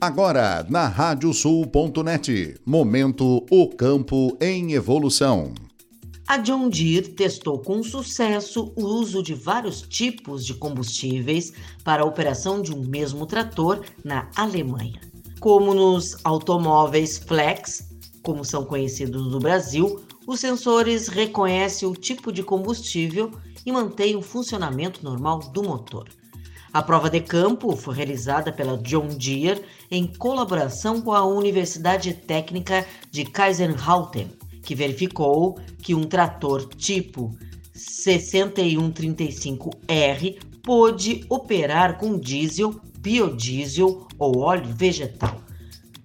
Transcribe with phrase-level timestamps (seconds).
[0.00, 5.52] Agora, na radiosul.net, momento O Campo em Evolução.
[6.24, 12.06] A John Deere testou com sucesso o uso de vários tipos de combustíveis para a
[12.06, 15.00] operação de um mesmo trator na Alemanha.
[15.40, 17.90] Como nos automóveis flex,
[18.22, 23.32] como são conhecidos no Brasil, os sensores reconhecem o tipo de combustível
[23.66, 26.08] e mantêm o funcionamento normal do motor.
[26.78, 32.86] A prova de campo foi realizada pela John Deere em colaboração com a Universidade Técnica
[33.10, 34.30] de Kaiserslautern,
[34.62, 37.36] que verificou que um trator tipo
[37.74, 45.42] 6135R pôde operar com diesel, biodiesel ou óleo vegetal.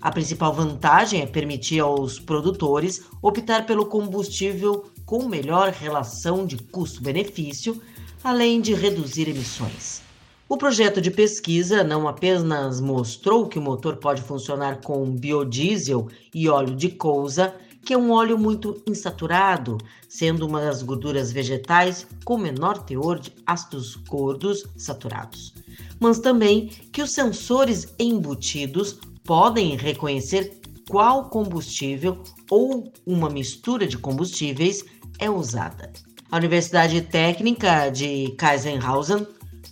[0.00, 7.78] A principal vantagem é permitir aos produtores optar pelo combustível com melhor relação de custo-benefício,
[8.24, 10.10] além de reduzir emissões.
[10.52, 16.46] O projeto de pesquisa não apenas mostrou que o motor pode funcionar com biodiesel e
[16.46, 22.36] óleo de couza, que é um óleo muito insaturado, sendo uma das gorduras vegetais com
[22.36, 25.54] menor teor de ácidos gordos saturados,
[25.98, 34.84] mas também que os sensores embutidos podem reconhecer qual combustível ou uma mistura de combustíveis
[35.18, 35.90] é usada.
[36.30, 39.26] A Universidade Técnica de Kaisenhausen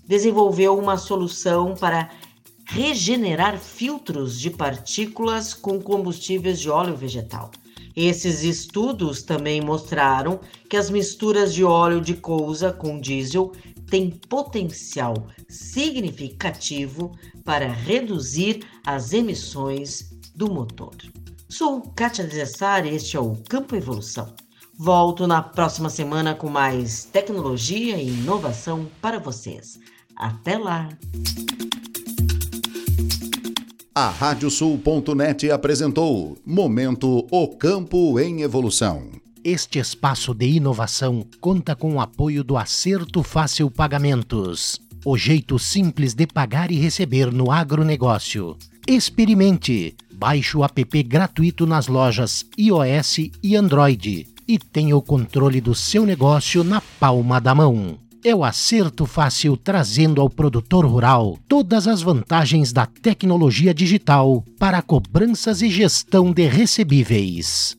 [0.06, 2.10] desenvolveu uma solução para
[2.66, 7.50] regenerar filtros de partículas com combustíveis de óleo vegetal.
[7.96, 13.52] Esses estudos também mostraram que as misturas de óleo de couza com diesel
[13.90, 15.14] têm potencial
[15.48, 20.94] significativo para reduzir as emissões do motor.
[21.48, 24.32] Sou Kátia Desessar e este é o Campo Evolução.
[24.82, 29.78] Volto na próxima semana com mais tecnologia e inovação para vocês.
[30.16, 30.88] Até lá!
[33.94, 39.10] A Radiosul.net apresentou Momento O Campo em Evolução.
[39.44, 44.80] Este espaço de inovação conta com o apoio do Acerto Fácil Pagamentos.
[45.04, 48.56] O jeito simples de pagar e receber no agronegócio.
[48.88, 49.94] Experimente!
[50.10, 56.04] Baixe o app gratuito nas lojas iOS e Android e tenha o controle do seu
[56.04, 62.02] negócio na palma da mão é o acerto fácil trazendo ao produtor rural todas as
[62.02, 67.76] vantagens da tecnologia digital para cobranças e gestão de recebíveis.